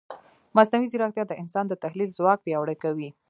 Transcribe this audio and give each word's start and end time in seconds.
مصنوعي 0.55 0.87
ځیرکتیا 0.91 1.23
د 1.27 1.33
انسان 1.41 1.65
د 1.67 1.73
تحلیل 1.83 2.09
ځواک 2.17 2.39
پیاوړی 2.45 2.75
کوي. 2.83 3.09